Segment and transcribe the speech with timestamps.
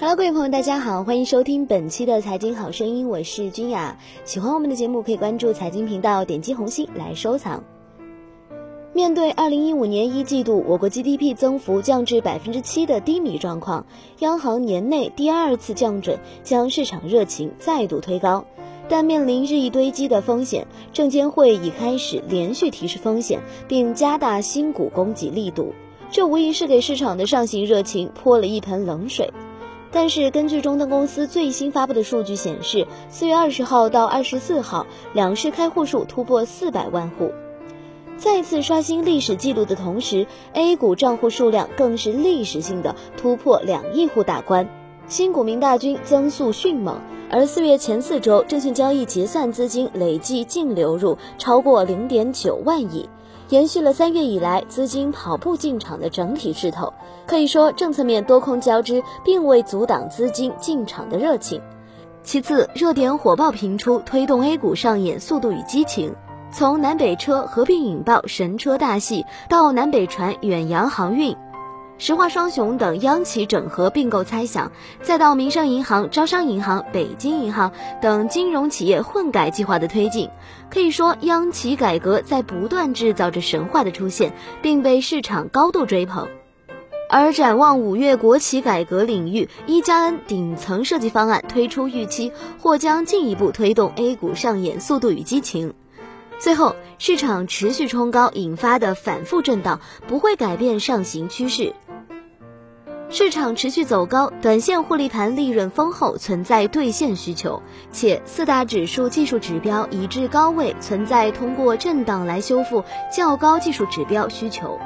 [0.00, 3.98] Hello，各位朋友，大家好，欢迎收听本期的财经好声音，我是君雅。
[4.24, 7.62] 喜欢我们的节目，可以关注财经频道，点击红心来收藏。
[8.94, 13.84] 面对二零一五年一季度我国 GDP 增幅降至百分之七的低迷状况，
[14.20, 18.46] 央行年内第二次降准，将市场热情再度推高。
[18.88, 25.74] 但面临日益堆积的风险，证监会已开始连续提示风险，并加大新股供给力度，
[26.10, 29.30] 这无疑是给市场的上行热情泼了一盆冷水。
[29.92, 37.32] 但是，根据中登公司最新发布的数据显示，四月二十号到二十四号，两市开户数突破四百万户，
[38.16, 44.68] 再次刷新历史记录的同时，A 股账户数量更是历史性的突破两亿户大关，
[45.08, 47.00] 新股民大军增速迅猛。
[47.32, 53.08] 而四月前四周，证券交易结算资金累计净流入超过零点九万亿。
[53.50, 56.92] 延续了三月以来资金跑步进场的整体势头，
[57.26, 61.60] 可以说政策面多空交织，并未阻挡资金进场的热情。
[62.22, 66.14] 其次，热点火爆频出，推动 A 股上演速度与激情。
[66.52, 71.36] 从南北车合并引爆神车大戏，到南北船远洋航运。
[72.00, 80.30] 石化双雄等央企整合并购猜想，再到民生银行、招商银行、北京银行等金融企业混改计划的推进，
[80.70, 86.26] 可以说央企改革在不断制造着神话的出现，并被市场高度追捧。
[87.10, 95.74] 而展望五月国企改革领域，一加 N 顶层设计方案推出预期，或将进一步推动 A 股上演速度与激情。
[96.40, 101.74] 最后，市场持续冲高引发的反复震荡不会改变上行趋势。
[103.10, 107.60] 市场持续走高，短线获利盘利润丰厚，存在兑现需求，
[107.92, 112.82] 且四大指数技术指标已至高位，存在通过震荡来修复
[113.14, 114.78] 较高技术指标需求。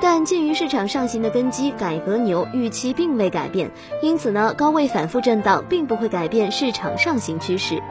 [0.00, 3.70] 但鉴于市场上行的根基改革牛预期并未改变，
[4.02, 7.82] 因此呢，高位反复震荡并不会改变市场上行趋势。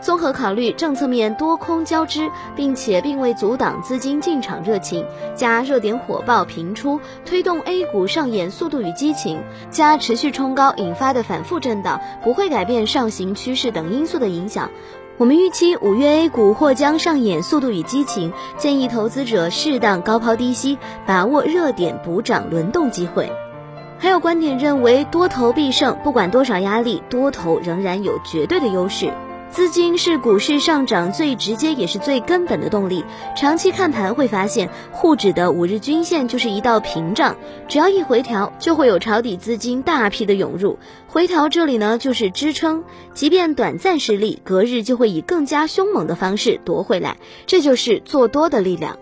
[0.00, 14.70] 综合考虑政策面多空交织，并且并未阻挡资金进场热情，加热点火爆频出，推动 A 股上演速度与激情，加持续冲高引发的反复震荡不会改变上行趋势等因素的影响，
[15.18, 23.30] 我们预期五月 A 股或将上演速度与激情，建议投资者适当高抛低吸，把握热点补涨轮动机会。
[23.98, 29.12] 还有观点认为多头必胜，不管多少压力，多头仍然有绝对的优势。
[29.50, 33.04] 资金是股市上涨最直接也是最根本的动力。
[33.36, 37.36] 长期看盘会发现，沪指的五日均线就是一道屏障，
[37.68, 40.78] 只要一回调，就会有抄底资金大批的涌入。
[41.08, 47.16] 回调这里呢，就是支撑，即便短暂失利，隔日就会以更加凶猛的方式夺回来。
[47.46, 48.96] 这就是做多的力量。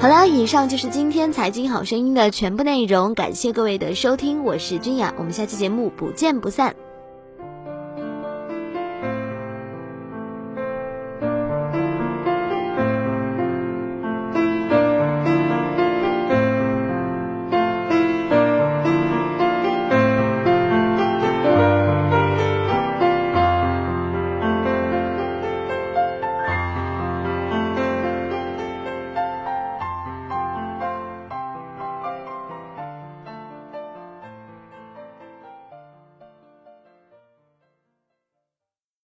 [0.00, 6.74] 好了，以上就是今天财经好声音的全部内容，感谢各位的收听，我是君雅，我们下期节目不见不散。